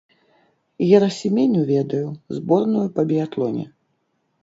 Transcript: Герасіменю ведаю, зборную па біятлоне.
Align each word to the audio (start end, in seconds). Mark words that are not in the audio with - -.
Герасіменю 0.91 1.61
ведаю, 1.73 2.07
зборную 2.41 2.87
па 2.99 3.09
біятлоне. 3.15 3.65